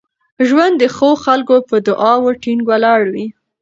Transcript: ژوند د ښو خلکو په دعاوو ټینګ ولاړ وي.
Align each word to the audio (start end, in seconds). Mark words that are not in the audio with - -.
ژوند 0.47 0.73
د 0.79 0.83
ښو 0.95 1.09
خلکو 1.25 1.55
په 1.69 1.75
دعاوو 1.87 2.37
ټینګ 2.41 2.61
ولاړ 2.69 3.01
وي. 3.13 3.27